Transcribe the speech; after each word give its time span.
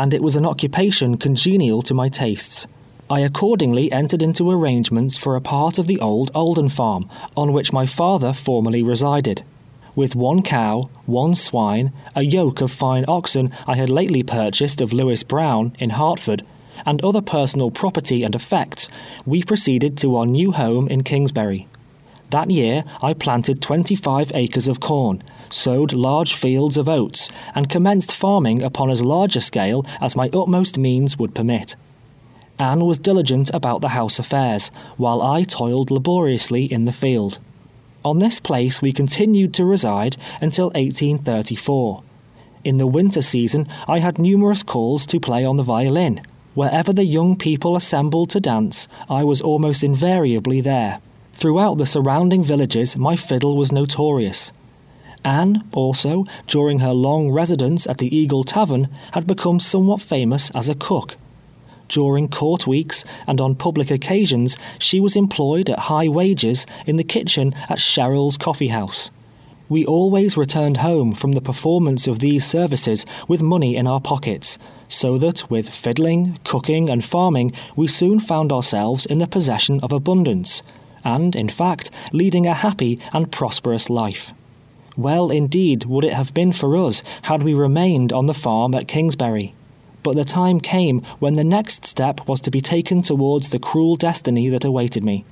and 0.00 0.14
it 0.14 0.22
was 0.22 0.34
an 0.34 0.46
occupation 0.46 1.18
congenial 1.18 1.82
to 1.82 1.92
my 1.92 2.08
tastes. 2.08 2.66
I 3.10 3.20
accordingly 3.20 3.92
entered 3.92 4.22
into 4.22 4.50
arrangements 4.50 5.18
for 5.18 5.36
a 5.36 5.42
part 5.42 5.78
of 5.78 5.86
the 5.86 6.00
old 6.00 6.30
Alden 6.34 6.70
farm, 6.70 7.06
on 7.36 7.52
which 7.52 7.70
my 7.70 7.84
father 7.84 8.32
formerly 8.32 8.82
resided. 8.82 9.44
With 9.94 10.16
one 10.16 10.42
cow, 10.42 10.88
one 11.04 11.34
swine, 11.34 11.92
a 12.16 12.22
yoke 12.22 12.62
of 12.62 12.72
fine 12.72 13.04
oxen 13.08 13.52
I 13.66 13.74
had 13.76 13.90
lately 13.90 14.22
purchased 14.22 14.80
of 14.80 14.94
Lewis 14.94 15.22
Brown, 15.22 15.76
in 15.78 15.90
Hartford, 15.90 16.46
and 16.86 17.04
other 17.04 17.20
personal 17.20 17.70
property 17.70 18.22
and 18.22 18.34
effects, 18.34 18.88
we 19.26 19.42
proceeded 19.42 19.98
to 19.98 20.16
our 20.16 20.24
new 20.24 20.52
home 20.52 20.88
in 20.88 21.04
Kingsbury. 21.04 21.68
That 22.30 22.50
year 22.50 22.84
I 23.02 23.12
planted 23.12 23.60
25 23.60 24.30
acres 24.34 24.68
of 24.68 24.78
corn, 24.78 25.22
sowed 25.50 25.92
large 25.92 26.34
fields 26.34 26.76
of 26.76 26.88
oats, 26.88 27.28
and 27.56 27.68
commenced 27.68 28.12
farming 28.12 28.62
upon 28.62 28.88
as 28.88 29.02
large 29.02 29.34
a 29.34 29.40
scale 29.40 29.84
as 30.00 30.14
my 30.14 30.30
utmost 30.32 30.78
means 30.78 31.18
would 31.18 31.34
permit. 31.34 31.74
Anne 32.56 32.84
was 32.84 32.98
diligent 32.98 33.50
about 33.52 33.80
the 33.80 33.88
house 33.88 34.20
affairs, 34.20 34.70
while 34.96 35.20
I 35.22 35.42
toiled 35.42 35.90
laboriously 35.90 36.66
in 36.66 36.84
the 36.84 36.92
field. 36.92 37.40
On 38.04 38.20
this 38.20 38.38
place 38.38 38.80
we 38.80 38.92
continued 38.92 39.52
to 39.54 39.64
reside 39.64 40.16
until 40.40 40.66
1834. 40.66 42.02
In 42.62 42.76
the 42.76 42.86
winter 42.86 43.22
season 43.22 43.66
I 43.88 43.98
had 43.98 44.18
numerous 44.18 44.62
calls 44.62 45.04
to 45.06 45.18
play 45.18 45.44
on 45.44 45.56
the 45.56 45.64
violin. 45.64 46.20
Wherever 46.54 46.92
the 46.92 47.04
young 47.04 47.36
people 47.36 47.76
assembled 47.76 48.30
to 48.30 48.40
dance, 48.40 48.86
I 49.08 49.24
was 49.24 49.40
almost 49.40 49.82
invariably 49.82 50.60
there. 50.60 51.00
Throughout 51.40 51.78
the 51.78 51.86
surrounding 51.86 52.44
villages 52.44 52.98
my 52.98 53.16
fiddle 53.16 53.56
was 53.56 53.72
notorious. 53.72 54.52
Anne, 55.24 55.66
also, 55.72 56.26
during 56.46 56.80
her 56.80 56.92
long 56.92 57.30
residence 57.30 57.86
at 57.86 57.96
the 57.96 58.14
Eagle 58.14 58.44
Tavern, 58.44 58.88
had 59.12 59.26
become 59.26 59.58
somewhat 59.58 60.02
famous 60.02 60.50
as 60.50 60.68
a 60.68 60.74
cook. 60.74 61.16
During 61.88 62.28
court 62.28 62.66
weeks 62.66 63.06
and 63.26 63.40
on 63.40 63.54
public 63.54 63.90
occasions, 63.90 64.58
she 64.78 65.00
was 65.00 65.16
employed 65.16 65.70
at 65.70 65.88
high 65.88 66.08
wages 66.08 66.66
in 66.84 66.96
the 66.96 67.04
kitchen 67.04 67.54
at 67.70 67.78
Sherrill's 67.78 68.36
Coffee 68.36 68.68
House. 68.68 69.10
We 69.70 69.86
always 69.86 70.36
returned 70.36 70.78
home 70.78 71.14
from 71.14 71.32
the 71.32 71.40
performance 71.40 72.06
of 72.06 72.18
these 72.18 72.44
services 72.44 73.06
with 73.28 73.40
money 73.40 73.76
in 73.76 73.86
our 73.86 74.00
pockets, 74.00 74.58
so 74.88 75.16
that 75.16 75.50
with 75.50 75.70
fiddling, 75.70 76.38
cooking, 76.44 76.90
and 76.90 77.02
farming, 77.02 77.54
we 77.76 77.88
soon 77.88 78.20
found 78.20 78.52
ourselves 78.52 79.06
in 79.06 79.18
the 79.18 79.26
possession 79.26 79.80
of 79.80 79.90
abundance, 79.90 80.62
and, 81.04 81.34
in 81.34 81.48
fact, 81.48 81.90
leading 82.12 82.46
a 82.46 82.54
happy 82.54 82.98
and 83.12 83.32
prosperous 83.32 83.90
life. 83.90 84.32
Well, 84.96 85.30
indeed, 85.30 85.84
would 85.84 86.04
it 86.04 86.12
have 86.12 86.34
been 86.34 86.52
for 86.52 86.76
us 86.76 87.02
had 87.22 87.42
we 87.42 87.54
remained 87.54 88.12
on 88.12 88.26
the 88.26 88.34
farm 88.34 88.74
at 88.74 88.88
Kingsbury. 88.88 89.54
But 90.02 90.16
the 90.16 90.24
time 90.24 90.60
came 90.60 91.00
when 91.18 91.34
the 91.34 91.44
next 91.44 91.84
step 91.84 92.26
was 92.26 92.40
to 92.42 92.50
be 92.50 92.60
taken 92.60 93.02
towards 93.02 93.50
the 93.50 93.58
cruel 93.58 93.96
destiny 93.96 94.48
that 94.48 94.64
awaited 94.64 95.04
me. 95.04 95.24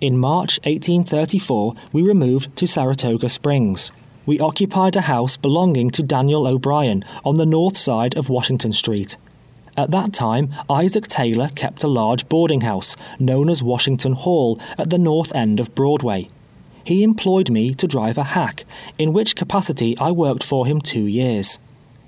In 0.00 0.18
March 0.18 0.58
1834, 0.64 1.74
we 1.92 2.02
removed 2.02 2.54
to 2.56 2.66
Saratoga 2.66 3.28
Springs. 3.28 3.90
We 4.26 4.40
occupied 4.40 4.96
a 4.96 5.02
house 5.02 5.36
belonging 5.36 5.90
to 5.92 6.02
Daniel 6.02 6.46
O'Brien 6.46 7.04
on 7.24 7.36
the 7.36 7.46
north 7.46 7.76
side 7.76 8.16
of 8.16 8.28
Washington 8.28 8.72
Street. 8.72 9.16
At 9.76 9.90
that 9.90 10.12
time, 10.12 10.54
Isaac 10.70 11.08
Taylor 11.08 11.48
kept 11.48 11.82
a 11.82 11.88
large 11.88 12.28
boarding 12.28 12.60
house, 12.60 12.94
known 13.18 13.48
as 13.48 13.62
Washington 13.62 14.12
Hall, 14.12 14.60
at 14.78 14.90
the 14.90 14.98
north 14.98 15.34
end 15.34 15.58
of 15.58 15.74
Broadway. 15.74 16.28
He 16.84 17.02
employed 17.02 17.50
me 17.50 17.74
to 17.74 17.88
drive 17.88 18.16
a 18.16 18.24
hack, 18.24 18.64
in 18.98 19.12
which 19.12 19.34
capacity 19.34 19.98
I 19.98 20.12
worked 20.12 20.44
for 20.44 20.66
him 20.66 20.80
two 20.80 21.06
years. 21.06 21.58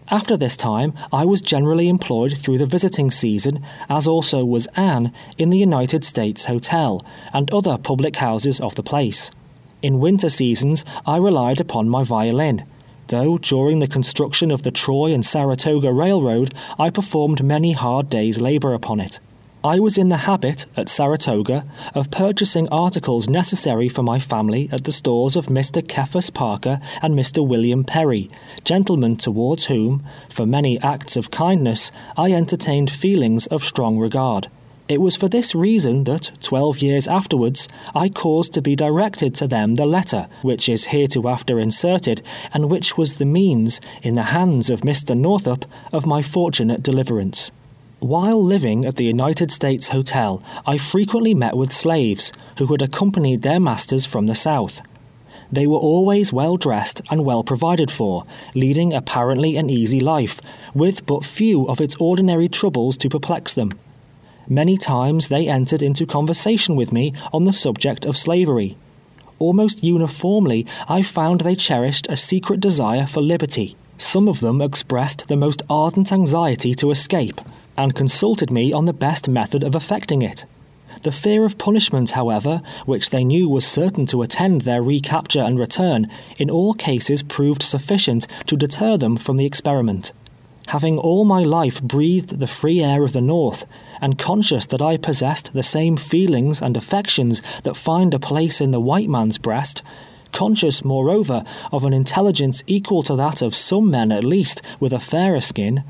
After 0.08 0.36
this 0.36 0.56
time, 0.56 0.92
I 1.12 1.24
was 1.24 1.40
generally 1.40 1.88
employed 1.88 2.38
through 2.38 2.58
the 2.58 2.66
visiting 2.66 3.10
season, 3.10 3.64
as 3.88 4.06
also 4.06 4.44
was 4.44 4.68
Anne, 4.76 5.12
in 5.36 5.50
the 5.50 5.58
United 5.58 6.04
States 6.04 6.44
Hotel, 6.44 7.04
and 7.32 7.50
other 7.50 7.76
public 7.78 8.16
houses 8.16 8.60
of 8.60 8.76
the 8.76 8.84
place. 8.84 9.32
In 9.82 9.98
winter 9.98 10.28
seasons, 10.28 10.84
I 11.04 11.16
relied 11.16 11.58
upon 11.60 11.88
my 11.88 12.04
violin, 12.04 12.64
though 13.08 13.38
during 13.38 13.78
the 13.78 13.88
construction 13.88 14.50
of 14.50 14.62
the 14.62 14.70
Troy 14.70 15.12
and 15.12 15.24
Saratoga 15.24 15.92
Railroad, 15.92 16.54
I 16.78 16.90
performed 16.90 17.42
many 17.42 17.72
hard 17.72 18.10
days' 18.10 18.40
labor 18.40 18.74
upon 18.74 19.00
it. 19.00 19.20
I 19.64 19.80
was 19.80 19.98
in 19.98 20.10
the 20.10 20.18
habit, 20.18 20.66
at 20.76 20.88
Saratoga, 20.88 21.64
of 21.92 22.12
purchasing 22.12 22.68
articles 22.68 23.28
necessary 23.28 23.88
for 23.88 24.04
my 24.04 24.20
family 24.20 24.68
at 24.70 24.84
the 24.84 24.92
stores 24.92 25.34
of 25.34 25.46
Mr. 25.46 25.82
Cephas 25.82 26.30
Parker 26.30 26.80
and 27.02 27.14
Mr. 27.16 27.44
William 27.44 27.82
Perry, 27.82 28.30
gentlemen 28.64 29.16
towards 29.16 29.64
whom, 29.64 30.04
for 30.28 30.46
many 30.46 30.80
acts 30.82 31.16
of 31.16 31.32
kindness, 31.32 31.90
I 32.16 32.30
entertained 32.30 32.92
feelings 32.92 33.48
of 33.48 33.64
strong 33.64 33.98
regard. 33.98 34.48
It 34.88 35.00
was 35.00 35.16
for 35.16 35.28
this 35.28 35.52
reason 35.52 36.04
that, 36.04 36.30
twelve 36.40 36.78
years 36.78 37.08
afterwards, 37.08 37.68
I 37.92 38.08
caused 38.08 38.52
to 38.52 38.62
be 38.62 38.76
directed 38.76 39.34
to 39.36 39.48
them 39.48 39.74
the 39.74 39.84
letter, 39.84 40.28
which 40.42 40.68
is 40.68 40.86
hereafter 40.86 41.58
inserted, 41.58 42.22
and 42.54 42.70
which 42.70 42.96
was 42.96 43.18
the 43.18 43.24
means, 43.24 43.80
in 44.00 44.14
the 44.14 44.30
hands 44.30 44.70
of 44.70 44.82
Mr. 44.82 45.16
Northup, 45.16 45.64
of 45.92 46.06
my 46.06 46.22
fortunate 46.22 46.84
deliverance. 46.84 47.50
While 47.98 48.40
living 48.40 48.84
at 48.84 48.94
the 48.94 49.04
United 49.04 49.50
States 49.50 49.88
Hotel, 49.88 50.40
I 50.64 50.78
frequently 50.78 51.34
met 51.34 51.56
with 51.56 51.72
slaves 51.72 52.32
who 52.58 52.66
had 52.66 52.82
accompanied 52.82 53.42
their 53.42 53.58
masters 53.58 54.06
from 54.06 54.26
the 54.26 54.36
South. 54.36 54.82
They 55.50 55.66
were 55.66 55.78
always 55.78 56.32
well 56.32 56.56
dressed 56.56 57.00
and 57.10 57.24
well 57.24 57.42
provided 57.42 57.90
for, 57.90 58.24
leading 58.54 58.92
apparently 58.92 59.56
an 59.56 59.68
easy 59.68 59.98
life, 59.98 60.40
with 60.74 61.06
but 61.06 61.24
few 61.24 61.66
of 61.66 61.80
its 61.80 61.96
ordinary 61.96 62.48
troubles 62.48 62.96
to 62.98 63.08
perplex 63.08 63.52
them. 63.52 63.72
Many 64.48 64.76
times 64.76 65.28
they 65.28 65.48
entered 65.48 65.82
into 65.82 66.06
conversation 66.06 66.76
with 66.76 66.92
me 66.92 67.12
on 67.32 67.44
the 67.44 67.52
subject 67.52 68.04
of 68.04 68.16
slavery. 68.16 68.76
Almost 69.38 69.82
uniformly, 69.82 70.66
I 70.88 71.02
found 71.02 71.40
they 71.40 71.56
cherished 71.56 72.06
a 72.08 72.16
secret 72.16 72.60
desire 72.60 73.06
for 73.06 73.20
liberty. 73.20 73.76
Some 73.98 74.28
of 74.28 74.40
them 74.40 74.62
expressed 74.62 75.28
the 75.28 75.36
most 75.36 75.62
ardent 75.68 76.12
anxiety 76.12 76.74
to 76.76 76.90
escape, 76.90 77.40
and 77.76 77.94
consulted 77.94 78.50
me 78.50 78.72
on 78.72 78.84
the 78.84 78.92
best 78.92 79.28
method 79.28 79.62
of 79.62 79.74
effecting 79.74 80.22
it. 80.22 80.44
The 81.02 81.12
fear 81.12 81.44
of 81.44 81.58
punishment, 81.58 82.12
however, 82.12 82.62
which 82.84 83.10
they 83.10 83.24
knew 83.24 83.48
was 83.48 83.66
certain 83.66 84.06
to 84.06 84.22
attend 84.22 84.62
their 84.62 84.82
recapture 84.82 85.42
and 85.42 85.58
return, 85.58 86.10
in 86.38 86.50
all 86.50 86.72
cases 86.72 87.22
proved 87.22 87.62
sufficient 87.62 88.26
to 88.46 88.56
deter 88.56 88.96
them 88.96 89.16
from 89.16 89.36
the 89.36 89.46
experiment. 89.46 90.12
Having 90.68 90.98
all 90.98 91.24
my 91.24 91.42
life 91.42 91.82
breathed 91.82 92.40
the 92.40 92.46
free 92.46 92.82
air 92.82 93.04
of 93.04 93.12
the 93.12 93.20
North, 93.20 93.66
and 94.00 94.18
conscious 94.18 94.66
that 94.66 94.82
I 94.82 94.96
possessed 94.96 95.52
the 95.52 95.62
same 95.62 95.96
feelings 95.96 96.62
and 96.62 96.76
affections 96.76 97.42
that 97.62 97.76
find 97.76 98.12
a 98.14 98.18
place 98.18 98.60
in 98.60 98.70
the 98.70 98.80
white 98.80 99.08
man's 99.08 99.38
breast, 99.38 99.82
conscious, 100.32 100.84
moreover, 100.84 101.44
of 101.72 101.84
an 101.84 101.92
intelligence 101.92 102.62
equal 102.66 103.02
to 103.04 103.16
that 103.16 103.42
of 103.42 103.54
some 103.54 103.90
men 103.90 104.12
at 104.12 104.24
least 104.24 104.60
with 104.80 104.92
a 104.92 105.00
fairer 105.00 105.40
skin, 105.40 105.82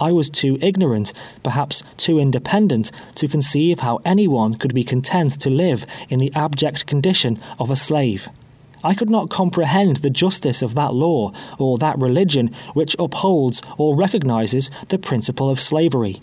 I 0.00 0.10
was 0.10 0.28
too 0.28 0.58
ignorant, 0.60 1.12
perhaps 1.44 1.84
too 1.96 2.18
independent, 2.18 2.90
to 3.14 3.28
conceive 3.28 3.80
how 3.80 4.00
anyone 4.04 4.56
could 4.56 4.74
be 4.74 4.82
content 4.82 5.40
to 5.40 5.50
live 5.50 5.86
in 6.08 6.18
the 6.18 6.32
abject 6.34 6.86
condition 6.86 7.40
of 7.60 7.70
a 7.70 7.76
slave. 7.76 8.28
I 8.82 8.94
could 8.94 9.10
not 9.10 9.30
comprehend 9.30 9.98
the 9.98 10.10
justice 10.10 10.60
of 10.60 10.74
that 10.74 10.92
law 10.92 11.32
or 11.58 11.78
that 11.78 11.98
religion 11.98 12.52
which 12.74 12.96
upholds 12.98 13.62
or 13.78 13.94
recognizes 13.94 14.70
the 14.88 14.98
principle 14.98 15.48
of 15.48 15.60
slavery. 15.60 16.20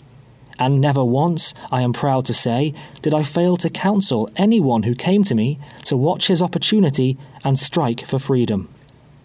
And 0.60 0.80
never 0.80 1.02
once, 1.02 1.54
I 1.72 1.80
am 1.80 1.94
proud 1.94 2.26
to 2.26 2.34
say, 2.34 2.74
did 3.00 3.14
I 3.14 3.22
fail 3.22 3.56
to 3.56 3.70
counsel 3.70 4.28
anyone 4.36 4.84
who 4.84 4.94
came 4.94 5.24
to 5.24 5.34
me 5.34 5.58
to 5.84 5.96
watch 5.96 6.28
his 6.28 6.42
opportunity 6.42 7.16
and 7.42 7.58
strike 7.58 8.06
for 8.06 8.18
freedom. 8.18 8.68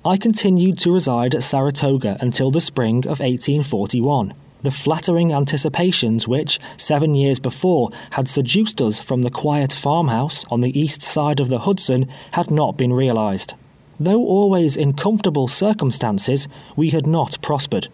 I 0.05 0.17
continued 0.17 0.79
to 0.79 0.93
reside 0.93 1.35
at 1.35 1.43
Saratoga 1.43 2.17
until 2.21 2.51
the 2.51 2.61
spring 2.61 2.99
of 2.99 3.19
1841 3.19 4.33
the 4.65 4.71
flattering 4.71 5.31
anticipations 5.31 6.27
which, 6.27 6.59
seven 6.75 7.13
years 7.13 7.39
before, 7.39 7.91
had 8.11 8.27
seduced 8.27 8.81
us 8.81 8.99
from 8.99 9.21
the 9.21 9.29
quiet 9.29 9.71
farmhouse 9.71 10.43
on 10.49 10.61
the 10.61 10.77
east 10.77 11.03
side 11.03 11.39
of 11.39 11.49
the 11.49 11.59
Hudson 11.59 12.09
had 12.31 12.49
not 12.49 12.75
been 12.75 12.91
realized. 12.91 13.53
Though 13.99 14.25
always 14.25 14.75
in 14.75 14.93
comfortable 14.93 15.47
circumstances, 15.47 16.47
we 16.75 16.89
had 16.89 17.05
not 17.05 17.39
prospered. 17.43 17.89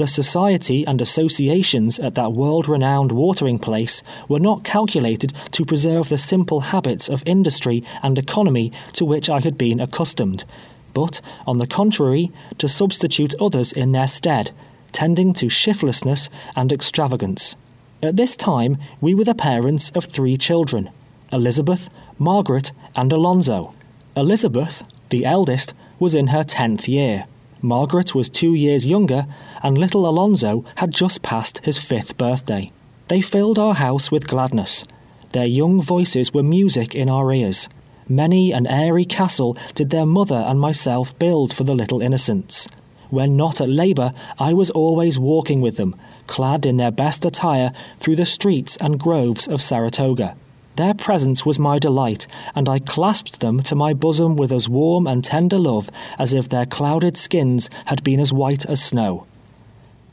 The 0.00 0.06
society 0.06 0.86
and 0.86 0.98
associations 1.02 1.98
at 1.98 2.14
that 2.14 2.32
world 2.32 2.70
renowned 2.70 3.12
watering 3.12 3.58
place 3.58 4.02
were 4.28 4.40
not 4.40 4.64
calculated 4.64 5.34
to 5.50 5.66
preserve 5.66 6.08
the 6.08 6.16
simple 6.16 6.60
habits 6.60 7.10
of 7.10 7.22
industry 7.26 7.84
and 8.02 8.16
economy 8.16 8.72
to 8.94 9.04
which 9.04 9.28
I 9.28 9.40
had 9.40 9.58
been 9.58 9.78
accustomed, 9.78 10.46
but, 10.94 11.20
on 11.46 11.58
the 11.58 11.66
contrary, 11.66 12.32
to 12.56 12.66
substitute 12.66 13.34
others 13.38 13.74
in 13.74 13.92
their 13.92 14.06
stead, 14.06 14.52
tending 14.92 15.34
to 15.34 15.50
shiftlessness 15.50 16.30
and 16.56 16.72
extravagance. 16.72 17.54
At 18.02 18.16
this 18.16 18.36
time, 18.36 18.78
we 19.02 19.14
were 19.14 19.24
the 19.24 19.34
parents 19.34 19.90
of 19.90 20.06
three 20.06 20.38
children 20.38 20.88
Elizabeth, 21.30 21.90
Margaret, 22.18 22.72
and 22.96 23.12
Alonzo. 23.12 23.74
Elizabeth, 24.16 24.82
the 25.10 25.26
eldest, 25.26 25.74
was 25.98 26.14
in 26.14 26.28
her 26.28 26.42
tenth 26.42 26.88
year. 26.88 27.26
Margaret 27.62 28.14
was 28.14 28.28
two 28.28 28.54
years 28.54 28.86
younger, 28.86 29.26
and 29.62 29.76
little 29.76 30.08
Alonzo 30.08 30.64
had 30.76 30.92
just 30.92 31.22
passed 31.22 31.60
his 31.64 31.76
fifth 31.76 32.16
birthday. 32.16 32.72
They 33.08 33.20
filled 33.20 33.58
our 33.58 33.74
house 33.74 34.10
with 34.10 34.28
gladness. 34.28 34.84
Their 35.32 35.46
young 35.46 35.82
voices 35.82 36.32
were 36.32 36.42
music 36.42 36.94
in 36.94 37.08
our 37.08 37.32
ears. 37.32 37.68
Many 38.08 38.52
an 38.52 38.66
airy 38.66 39.04
castle 39.04 39.56
did 39.74 39.90
their 39.90 40.06
mother 40.06 40.44
and 40.46 40.58
myself 40.58 41.16
build 41.18 41.52
for 41.52 41.64
the 41.64 41.74
little 41.74 42.02
innocents. 42.02 42.66
When 43.10 43.36
not 43.36 43.60
at 43.60 43.68
labour, 43.68 44.14
I 44.38 44.52
was 44.54 44.70
always 44.70 45.18
walking 45.18 45.60
with 45.60 45.76
them, 45.76 45.96
clad 46.26 46.64
in 46.64 46.76
their 46.76 46.90
best 46.90 47.24
attire, 47.24 47.72
through 47.98 48.16
the 48.16 48.26
streets 48.26 48.76
and 48.78 48.98
groves 48.98 49.46
of 49.46 49.60
Saratoga. 49.60 50.36
Their 50.80 50.94
presence 50.94 51.44
was 51.44 51.58
my 51.58 51.78
delight, 51.78 52.26
and 52.54 52.66
I 52.66 52.78
clasped 52.78 53.40
them 53.40 53.62
to 53.64 53.74
my 53.74 53.92
bosom 53.92 54.34
with 54.36 54.50
as 54.50 54.66
warm 54.66 55.06
and 55.06 55.22
tender 55.22 55.58
love 55.58 55.90
as 56.18 56.32
if 56.32 56.48
their 56.48 56.64
clouded 56.64 57.18
skins 57.18 57.68
had 57.84 58.02
been 58.02 58.18
as 58.18 58.32
white 58.32 58.64
as 58.64 58.82
snow. 58.82 59.26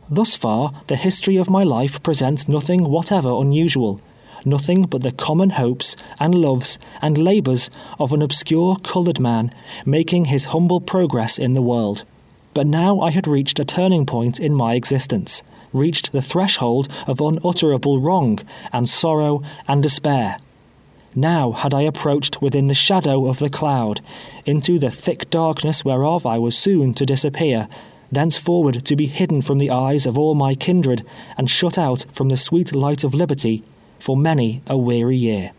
Thus 0.10 0.36
far, 0.36 0.74
the 0.88 0.98
history 0.98 1.38
of 1.38 1.50
my 1.50 1.64
life 1.64 2.04
presents 2.04 2.50
nothing 2.50 2.84
whatever 2.84 3.31
unusual, 3.31 4.02
nothing 4.44 4.81
but 4.81 5.04
the 5.04 5.14
common 5.14 5.52
hopes, 5.52 5.96
and 6.19 6.36
loves, 6.36 6.80
and 7.02 7.18
labours 7.18 7.69
of 7.98 8.12
an 8.12 8.22
obscure 8.22 8.75
coloured 8.84 9.22
man, 9.22 9.56
making 9.86 10.25
his 10.25 10.52
humble 10.52 10.81
progress 10.81 11.40
in 11.40 11.54
the 11.54 11.62
world. 11.62 12.04
But 12.54 12.68
now 12.68 13.00
I 13.00 13.12
had 13.12 13.25
reached 13.25 13.62
a 13.62 13.64
turning 13.64 14.06
point 14.06 14.38
in 14.38 14.54
my 14.54 14.74
existence, 14.74 15.44
reached 15.72 16.12
the 16.12 16.22
threshold 16.22 16.90
of 17.08 17.22
unutterable 17.22 18.02
wrong, 18.02 18.40
and 18.74 18.90
sorrow, 18.90 19.42
and 19.66 19.81
despair. 19.81 20.36
Now 21.18 21.52
had 21.52 21.74
I 21.74 21.81
approached 21.81 22.44
within 22.44 22.68
the 22.68 22.75
shadow 22.75 23.25
of 23.25 23.40
the 23.40 23.50
cloud, 23.50 24.02
into 24.46 24.78
the 24.78 24.92
thick 24.92 25.31
darkness 25.31 25.84
whereof 25.84 26.28
I 26.28 26.38
was 26.38 26.56
soon 26.56 26.94
to 26.94 27.08
disappear, 27.08 27.68
thenceforward 28.12 28.86
to 28.86 28.96
be 28.96 29.08
hidden 29.08 29.42
from 29.42 29.58
the 29.58 29.72
eyes 29.72 30.06
of 30.06 30.16
all 30.16 30.36
my 30.36 30.54
kindred, 30.54 31.04
and 31.36 31.50
shut 31.50 31.75
out 31.75 32.06
from 32.12 32.30
the 32.30 32.38
sweet 32.38 32.75
light 32.75 33.04
of 33.04 33.16
liberty 33.16 33.64
for 33.98 34.16
many 34.16 34.62
a 34.68 34.78
weary 34.78 35.18
year. 35.18 35.54